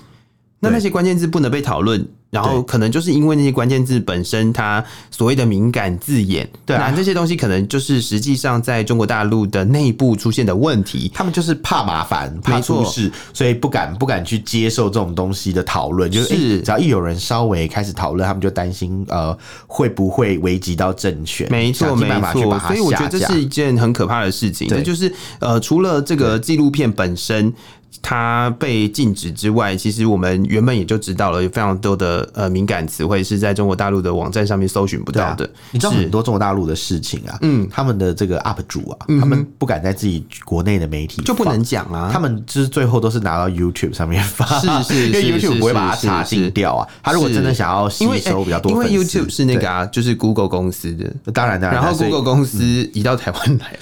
[0.60, 2.06] 那那些关键字不能被讨论。
[2.32, 11.12] 然后可能就是因为那些关键字本身，它所谓的敏感字眼，对啊，这些东西可能就是实际上在中国大陆的内部出现的问题。
[11.12, 16.12] 他们就是怕麻烦，怕出事，所以不敢不敢去接受这种东西的讨论。
[16.12, 21.48] 就是只要一有人稍微开始讨论，他们就担心呃会不会危及到政权。
[21.50, 22.60] 没错，没错。
[22.60, 24.68] 所以我觉得这是一件很可怕的事情。
[24.68, 27.52] 这就是呃，除了这个纪录片本身。
[28.02, 35.50] 它被禁止之外，其实我们原本也就知道了，有非常多的呃敏感词汇是在中国大陆的网站上面搜寻不到的。
[35.72, 46.88] 你知道很多中国大陆的事情啊，嗯，他们的这个 UP 主啊，他们不敢在自己国内的媒体就不能讲啊，他们就是最后都是拿到 YouTube 上面发，是是， 是因为 YouTube 不会把它查禁掉啊。
[47.04, 53.80] 他如果真的想要吸收比较多，因为 YouTube 是那个啊，就是 Google 公司的，当然当然，然后 Google 公司移到台湾来了。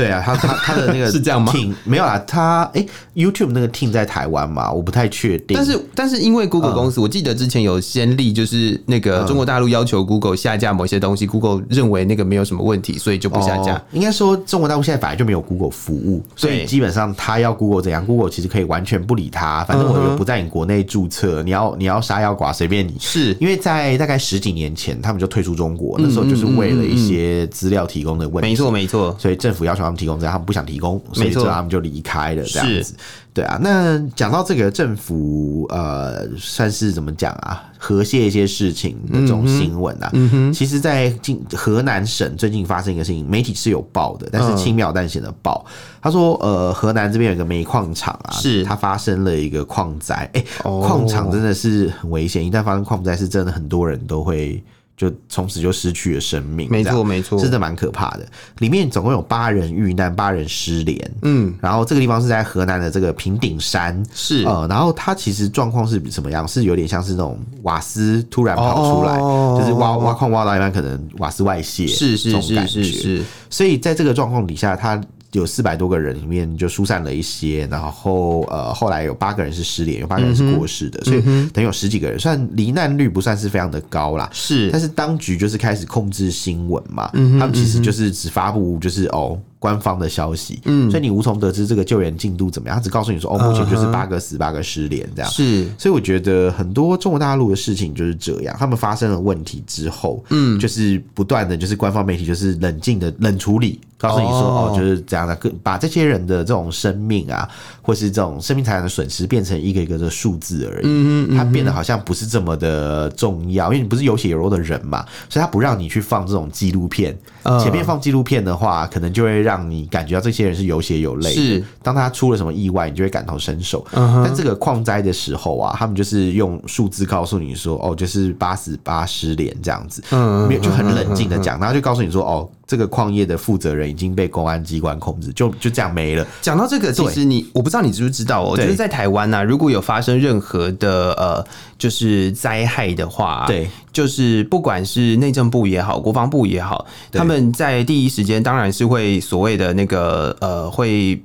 [0.00, 1.52] 对啊，他他他的那个 是这样吗？
[1.84, 2.84] 没有啦，他哎
[3.14, 5.54] ，YouTube 那个 team 在台湾嘛，我不太确定。
[5.54, 13.80] 但是但是因为 Google 公司，我记得之前有先例，就是那个中国大陆要求 Google 下架某些东西，Google 认为那个没有什么问题，所以就不下架。
[13.92, 22.94] 应该说中国大陆现在本来就没有 Google 服务，所以基本上他要 Google 怎样，Google 其实可以完全不理他，反正我又不在你国内注册，你要你要杀要剐随便你。
[22.98, 28.48] 是因为在大概十几年前，他们就退出中国，那时候就是为了一些资料提供的问题。
[28.48, 30.60] 没错没错，所以政府要求他们提供这样，他们不想。
[30.70, 32.94] 提供，所以他们就离开了，这样子，
[33.32, 33.58] 对啊。
[33.60, 37.64] 那讲到这个政府，呃，算是怎么讲啊？
[37.78, 45.64] 和谐一些事情的这种新闻啊，嗯哼，其实，在近河南省最近发生一个事情，媒体是有报的，但是轻描淡写的报。
[46.00, 54.62] 他说，呃，河南这边有个煤矿厂啊，是它发生了一个矿灾，哎，矿场真的是很危险，一旦发生矿灾，是真的很多人都会。
[55.00, 56.68] 就从此就失去了生命。
[56.70, 58.26] 没错，没错，真的蛮可怕的。
[58.58, 61.10] 里面总共有八人遇难，八人失联。
[61.22, 66.46] 嗯，然后这个地方是在河南的这个平顶山，是呃，然后它其实状况是什么样？
[66.46, 73.24] 是有点像是那种瓦斯突然跑出来，哦、就是挖挖矿挖到一半，可能瓦斯外泄，是是是是是。
[73.48, 75.00] 所以在这个状况底下，它。
[75.32, 89.38] 有四百多个人里面就疏散了一些，然后呃后来有八个人是失联，有八个人是过世的，嗯、所以等于有十几个人，虽然罹难率不算是非常的高啦，是，但是当局就是开始控制新闻嘛，嗯、他们其实就是只发布就是哦。
[89.60, 95.30] 官方的消息，嗯，所以你无从得知这个救援进度怎么样，他只告诉你说，哦，目前就是八个死，八个失联这样。
[95.30, 107.46] 是，所以我觉得很多中国大陆的事情就是这样，他们发生了问题之后，嗯，就是不断的就是官方媒体就是冷静的冷处理，告诉你说，哦，就是这样的，把这些人的这种生命啊，
[107.82, 117.14] 或是这种生命财产的损失变成一个一个的数字而已，嗯嗯，它变得好像不是这么的重要，因为你不是有血有肉的人嘛，所以他不让你去放这种纪录片，
[117.62, 121.34] 前面放纪录片的话，可能就会让让你感觉到这些人是有血有泪。
[121.34, 123.84] 是，当他出了什么意外，你就会感同身受。
[123.92, 130.00] 但这个矿灾的时候啊，他们就是用数字告诉你说，哦，就是八十八失联这样子，
[130.46, 132.48] 没有就很冷静的讲，然后就告诉你说，哦。
[132.70, 136.24] 这个矿业的负责人已经被公安机关控制，就就这样没了。
[136.40, 141.44] 讲到这个，其实你我不知道你知不知道哦，就是在台湾呐，如果有发生任何的呃，
[141.76, 151.20] 就是灾害的话，对，就是不管是内政部也好，国防部也好，他们在第一时间当然是会所谓的那个呃，会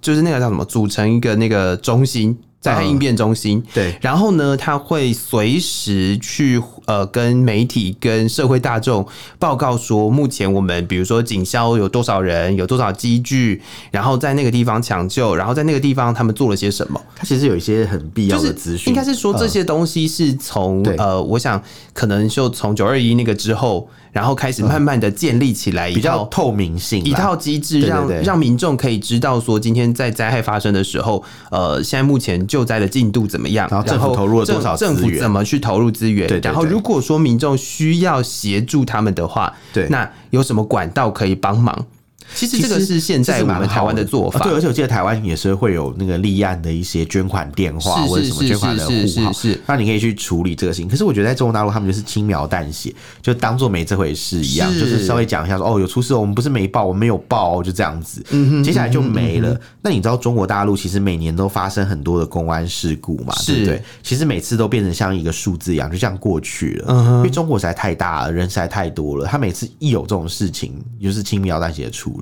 [0.00, 2.34] 就是那个叫什么，组成一个那个中心。
[2.60, 9.06] 灾害应变中心，嗯、对，然后呢，他会随时去呃跟媒体、跟社会大众
[9.38, 17.00] 报告说，目前我们比如说警消有多少人，有多少机具，然后在那个地方抢救，然后在那个地方他们做了些什么。
[17.14, 23.88] 他其实有一些很必要的资讯，应该是说这些东西是从、嗯、呃，我想可能就从九二一那个之后。
[24.10, 33.68] 然后开始慢慢的建立起来一套、嗯、比较透明性一套机制让，让让民众可以知道说，今天在灾害发生的时候，呃，现在目前救灾的进度怎么样？
[33.70, 34.94] 然后政府投入了多少资源？
[34.94, 36.26] 政府怎么去投入资源？
[36.42, 41.86] 然后如果说民众需要协助他们的话，对，那有什么管道可以帮忙？
[42.34, 48.92] 其实这个是现在我们台湾的做法，对，而且我记得台湾也是会有那个立案的一些捐款电话或者什么捐款的户
[49.24, 50.88] 号，是，那你可以去处理这个事情。
[50.88, 59.58] 可是我觉得在中国大陆，他们就是轻描淡写，就当做没这回事一样，就是稍微讲一下说哦，有出事，我们不是没报，我们没有报，就这样子，嗯接下来就没了。
[59.82, 63.34] 那你知道中国大陆其实每年都发生很多的公安事故嘛？
[63.46, 63.82] 对不对？
[64.02, 66.86] 其实每次都变成像一个数字一样，就这样过去了。
[66.88, 72.17] 嗯因为中国实在太大了，人实在太多了，他每次一有这种事情，就是轻描淡写的处理。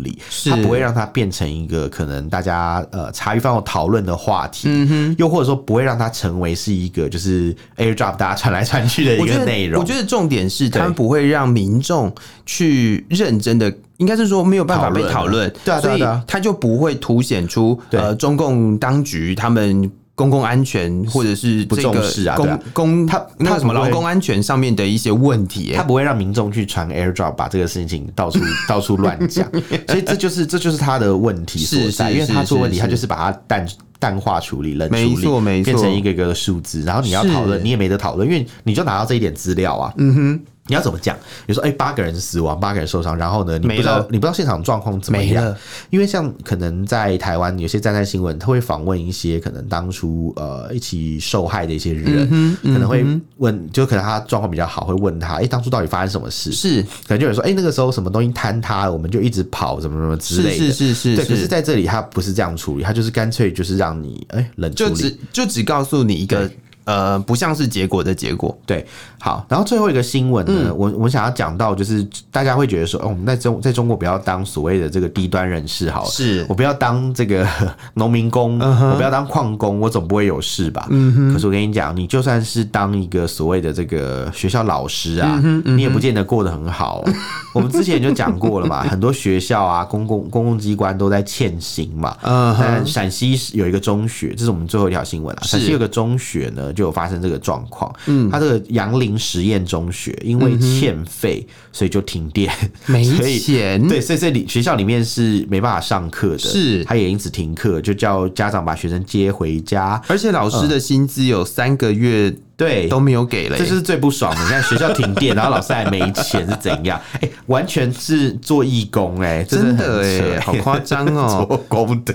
[0.51, 9.81] 他不会让它变成一个可能大家呃茶余饭后讨论的话题，嗯哼，又或者说不会让它成为是一个就是 AirDrop 大家传来传去的一个内容。
[9.81, 19.91] 我觉得重点是他们不会让民众去认真的，应该是说没有办法被讨论，对啊，所以，他就不会凸显出呃中共当局他们。
[20.17, 29.47] 公共安全或者是不重视啊，公公他那个什么劳工安全上面的一些问题，他不会让民众去传 AirDrop 把这个事情到处 到处乱讲，
[29.87, 33.67] 所以这就是这就是他的问题所在，因为他出问题，他就是把它淡
[33.99, 40.41] 淡化处理、冷处理，没错没错，变成一个一个数字，然后你要讨论，你也没得讨论，因为你就拿到这一点资料啊，嗯哼。
[40.69, 41.17] 你要怎么讲？
[41.47, 45.55] 比如说，哎，八个人死亡，八个人受伤，然后呢，你不知道，你不知道现场状况怎么样？
[45.91, 53.05] 因为像可能在台湾有些站在新闻，他会访问一些可能当初呃一起受害的一些人，可能会
[53.37, 56.53] 问，就可能他状况比较好，会问他，哎，当初到底发生什么事？
[56.53, 60.67] 是，可能就有人说，哎，那个时候什么东西坍塌了，我们就一直跑，什么什么之类的。
[60.67, 61.25] 是是是，对。
[61.25, 66.51] 可是在这里，他不是这样处理，他就是干脆就是让你哎冷处理，就只就只告诉你一个。
[66.87, 68.57] 呃，不像是结果的结果。
[68.65, 68.87] 对，
[69.21, 77.45] 好，然后最后一个新闻呢，嗯、我我想要讲到，就是大家会觉得说，哦，我们在中在中国不要当所谓的这个低端人士，好了，是我不要当这个
[77.95, 80.87] 农民工，嗯、我不要当矿工，我总不会有事吧？
[80.91, 81.33] 嗯哼。
[81.33, 87.05] 可是我跟你讲，你就算是当一个所谓的这个学校老师啊，嗯嗯你也不见得过得很好。
[87.53, 92.17] 我们之前就讲过了嘛， 很多学校啊，公共公共机关都在欠薪嘛。
[92.23, 95.43] 嗯陕西有一个中学，这是我们最后一条新闻啊。
[95.43, 96.73] 陕西有个中学呢。
[96.77, 102.53] 就有发生这个状况，嗯，他这个杨林实验中学因为欠费，所以就停电，
[102.87, 103.03] 没
[103.39, 114.43] 钱，对，所以这里学校里面是没办法上课的，是，他也因此停课，就叫家长把学生接回家，而且老师的薪资有三个月对，都没有给了，这就是最不爽的。
[114.43, 116.99] 你看学校停电， 然后老师还没钱是怎样？
[117.13, 122.15] 哎、欸，完全是做义工、欸，哎，真的哎、欸，好夸张哦， 做功德，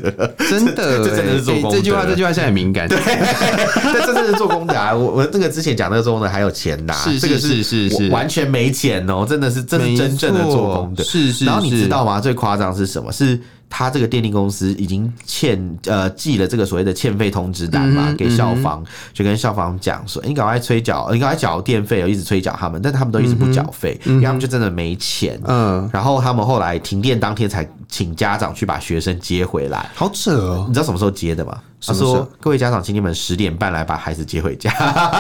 [0.50, 1.78] 真的，这真的是做功德。
[1.78, 2.98] 这句话，这句话现在很敏感，对，
[3.94, 4.96] 这真的是做功德啊！
[4.96, 11.46] 我我那个之前讲那个做功德还有钱拿，是是是是是，完全没钱哦，真的是真的真正的做功德，是是，是。
[11.46, 12.20] 然后你知道吗？
[12.20, 13.12] 最夸张是什么？
[13.12, 13.40] 是。
[13.72, 25.40] 他这个电力公司已经欠呃寄了这个所谓的欠费通知单嘛，给校方，就跟校方讲说，你赶快催缴，你赶快缴电费，一直催缴他们，但他们都一直不缴费，因为他们就真的没钱。
[25.46, 30.66] 嗯，然后他们后来停电当天才请家长去把学生接回来，好扯哦！
[30.68, 31.62] 你知道什么时候接的吗？
[31.84, 34.72] 他说：“各位家长，请你们十点半来把孩子接回家，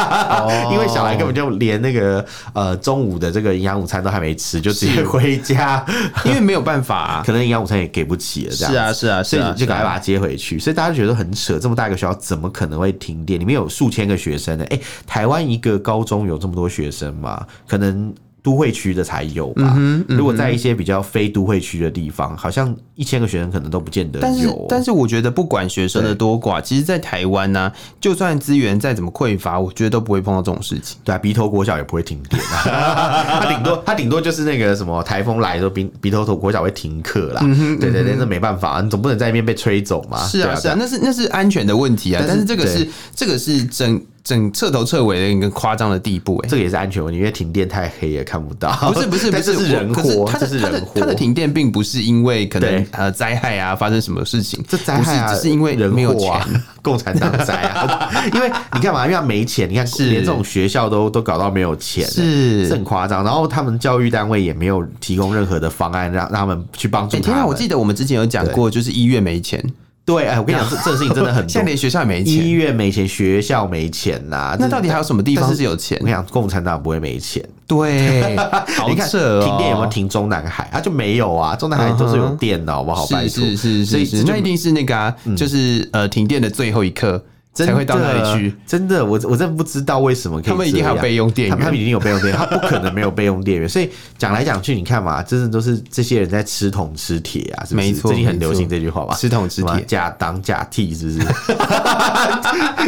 [0.72, 5.84] 因为小孩根本就连那个呃中午的这个营养午餐都还没吃，就直接回家，
[6.24, 8.56] 因为没有办法， 可能营养午餐也给不起了。
[8.56, 10.60] 这样是啊，是啊，所以就赶快把他接回去。
[10.60, 13.40] 所以大家觉得很扯，这么大一个学校怎么可能会停电？
[13.40, 14.64] 里面有数千个学生呢。
[14.70, 17.46] 哎，台湾一个高中有这么多学生吗？
[17.68, 18.14] 可能。”
[18.44, 19.74] 都会区的才有吧？
[19.78, 24.22] 嗯嗯、如果在一些比较非都会区的地方，好像一千个学生可能都不见得有。
[24.22, 30.98] 但是，但是我觉得不管学生的多寡，其实，在台湾呢、啊，就算资源再怎么匮乏，我觉得都不会碰到这种事情。
[31.04, 37.42] 对啊，鼻头国小也不会停电啊， 他顶多他顶多就是那个什么台风来的时候，鼻鼻头头国小会停课啦。
[37.44, 40.18] 嗯、对对对，那没办法，你总不能在那边被吹走嘛。
[40.26, 42.24] 是啊，是啊，那是那是安全的问题啊。
[42.28, 44.02] 但是，但是这个是这个是整。
[44.24, 48.72] 整彻头彻尾的一个夸张的地步，哎，这个也是安全问题，因为停电太黑也看不到。
[48.94, 56.32] 不是不是不是， 是人祸，它的它的它的停电并不是因为可能呃灾害啊发生什么事情，这灾害啊只是因为人没有钱，
[56.84, 58.12] 共产党灾啊。
[58.34, 59.06] 因为你干嘛？
[59.06, 63.24] 因为他没钱，你看连这种学校都都搞到没有钱，是是很夸张。
[63.24, 67.24] 然后他们教育单位也没有提供任何的方案让让他们去帮助他们。
[67.24, 69.64] 天啊，我记得我们之前有讲过，就是医院没钱。
[70.12, 74.56] 对，哎，我跟你讲， 这这个事情真的很多，现在连学校也没钱，医院没钱，学校没钱呐。
[74.60, 75.98] 那到底还有什么地方是有钱？
[76.02, 77.44] 我跟你讲，共产党不会没钱。
[77.68, 78.36] 对，
[78.88, 80.80] 你看停电有没有停中南海啊？
[80.82, 83.06] 就没有啊，中南海都是有电的，好不好？
[83.08, 87.24] 拜托，是是是是，那一定是那个，就是呃，停电的最后一刻。
[87.54, 90.42] 才会到那里去，真的，我我真的不知道为什么。
[90.42, 93.68] 他们一定还有备用电源，他们一定有备用电源，他不可能没有备用电源。
[93.68, 97.88] 所以讲来讲去，你看嘛，真的都是这些人在吃铜吃铁啊，是不是？
[97.88, 99.14] 没错，最近很流行这句话吧？
[99.16, 101.20] 吃铜吃铁，假当假替，是不是？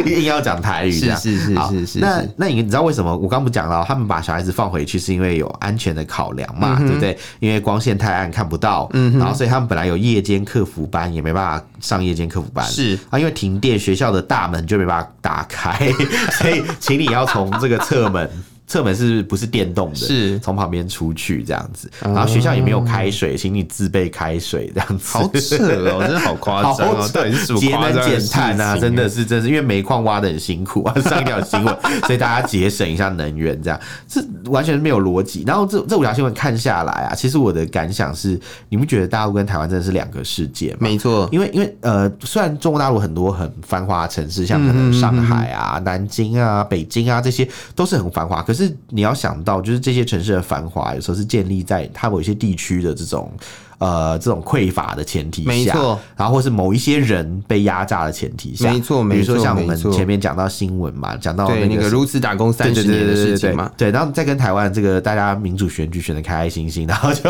[0.00, 1.98] 一定要讲台语，是是是是是。
[1.98, 3.14] 那那你你知道为什么？
[3.14, 7.16] 我刚不讲了，他们把小孩子放回去是因为有安全的考量嘛，对不对？
[7.38, 15.34] 因为光线太暗看不到，嗯，然后所以他们本来有夜间客服班，也没办法上夜间客服班，是啊，因为停电，学校的大门就没办法打。
[15.34, 15.90] 打开，
[16.38, 18.30] 所以请你要从这个侧门。
[18.66, 19.96] 侧门是不是电动的？
[19.96, 25.18] 是从旁边出去这样子，然后学校也没有开水，请你自备开水这样子。
[25.18, 25.56] 好扯
[25.90, 26.88] 哦，真的好夸张
[27.58, 35.44] 节能减碳啊，真的是真是，因为煤矿挖的很辛苦啊， 上一条新闻，所以大家节省一下能源，这样这完全是没有逻辑。
[35.46, 38.40] 然后这这五条新闻看下来啊，其实我的感想是，
[38.70, 40.78] 你们觉得大陆跟台湾真的是两个世界吗？
[40.80, 48.74] 没错，因为因为呃，虽然中国大陆很多很繁华的城市，像可能上海啊、南京啊、北京啊，这些都是很繁华，可是。
[48.88, 53.30] 你要想到，就是这些城市的繁华，有时候是建立在它某一些地区的这种。
[53.78, 67.22] 呃，这种匮乏的前提下，没错，然后或是某一些人被压榨的前提下，没错，没错，比如说像我们前面讲到新闻嘛，讲到那个如此打工三十年的事情嘛，对，然后再跟台湾这个大家民主选举选的开开心心， 然后就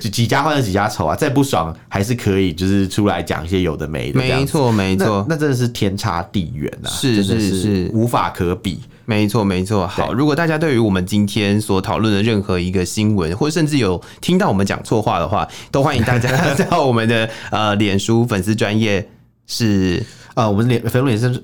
[0.00, 8.80] 就几家欢乐几家愁啊，再不爽还是可以就是出来讲一些有的没的，没错，没错，那真的是天差地远啊，是是是，无法可比。
[9.06, 9.86] 没错，没错。
[9.86, 16.28] 好，如果大家对于我们今天所讨论的任何一个新闻，或甚至有听到我们讲错话的话，都欢迎大家
[16.68, 19.08] 到我们的呃脸书粉丝专业
[19.46, 20.04] 是
[20.34, 21.40] 呃我们脸粉丝脸书。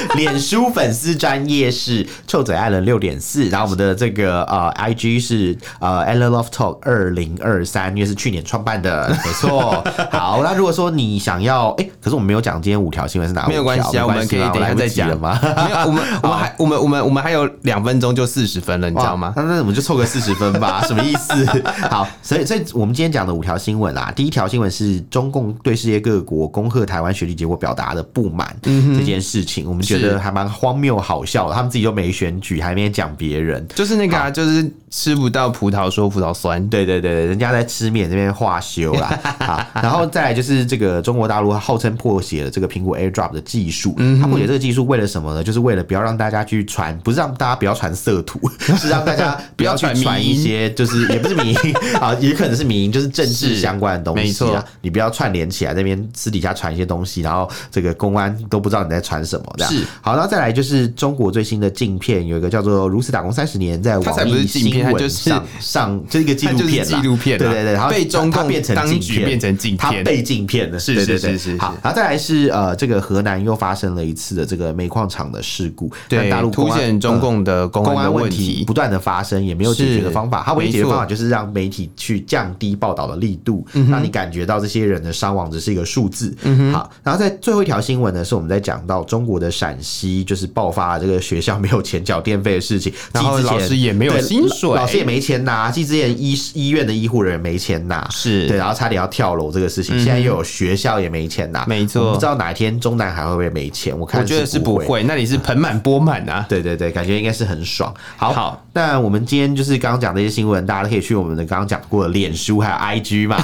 [0.16, 9.82] 脸书粉丝专业是臭嘴艾伦六点四，然后我们的这个呃 IG 是呃 Allen Love Talk 二零二三，因为是去年创办的，没错。
[10.10, 13.48] 好，那如果说你想要，哎、欸，可是我们没有讲今天五条新闻是哪五条？
[13.50, 15.38] 没有关系啊，我们可以等一下再讲吗？
[15.42, 19.32] 没有，我们 我们还我们我们我们还有两分钟就四十分了，你知道吗？
[19.36, 21.46] 那那我们就凑个四十分吧，什么意思？
[21.90, 30.20] 好，所以所以我们今天讲的五条新闻啊，第一条新闻是中共对世界各国恭贺台湾选举结果表达的不满这件事情，我们觉得。
[30.20, 39.18] 还蛮荒谬好笑的，他们自己都没选举，还没讲别人，就是那个啊，就是吃不到葡萄说葡萄酸，对对对，人家在吃面这边话休啦。
[39.40, 45.42] 啊，然后再来就是这个中国大陆号称破解了这个苹果 AirDrop 的技术，它破解这个技术为了什么呢？
[45.42, 48.38] 就是为了不要让大家去传，不是让大家不要传色图，
[48.76, 51.54] 是让大家 不要去传一些，就是也不是迷
[51.98, 59.86] 啊，也可能是迷，就是政治相关的东西啊，你不要串联起来，那边私底下传一些东西，然后这个公安都不知道你在传什么，这样是。
[60.00, 71.58] 好，然后再来就是中国最新的镜片，有一个叫做《如此打工三十年》在网易新闻上上，这个纪录片，纪录片，对对对，然后被中共变成当局变成镜片，它被镜片了，是是是是。
[71.58, 80.42] 好，然后再来是呃，这个河南又发生了一次的这个煤矿厂的事故，对，大陆凸显中共的公安问题不断的发生，也没有解决的方法。
[80.44, 86.34] 它唯一解决方法就是让媒体去降低报道的力度，让你感觉到这些人的伤亡只是一个数字。
[86.72, 103.98] 好，然后在最后一条新闻呢，是我们在讲到中国的陕西就是爆发了这个学校没有钱缴电费的事情，然后老师也没有薪水，老师也没钱拿，继之前医医院的医护人员没钱拿，是对，然后差点要跳楼这个事情，现在又有学校也没钱拿，没错，不知道哪一天中南海会不会没钱？
[103.98, 107.92] 我看我觉得是不会，那里是盆满钵满啊，对对对，感觉应该是很爽。
[108.16, 113.42] 好，好，那我们今天就是刚刚讲这些新闻，大家都可以去我们的刚刚讲过的脸书还有 IG 嘛。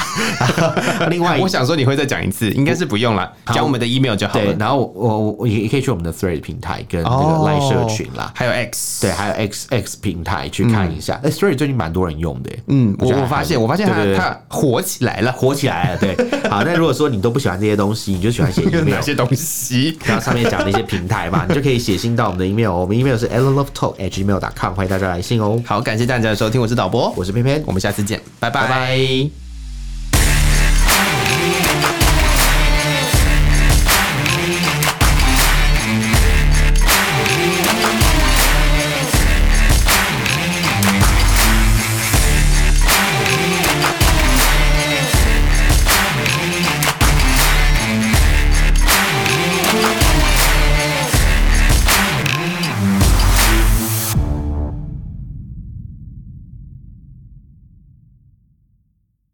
[1.11, 4.45] 另外，我想说你会再讲一次，应该是不用了，讲我们的 email 就好了。
[4.45, 11.21] 对，然后我我也也可以去我们的 Thread 平台跟这个赖社群啦，还有 X，对，还有 X X 平台去看一下。
[11.23, 15.99] 哎，Thread 最近蛮多人用的，嗯，我我发现我发现它它火起来了，火起来了。
[15.99, 16.17] 对，
[16.51, 19.99] 好，那如果说你都不喜欢这些东西，你就喜欢写 email，哪些东西？
[20.05, 25.61] 然后上面讲的一些平台嘛， 你就可以写信到我们的 email，我们 email 是 allenlovetalk@gmail.com，欢迎大家来信哦。
[25.67, 28.62] 好，感谢大家的收听，我是导播，我是偏偏，我们下次见，拜拜。
[28.62, 29.45] 拜拜。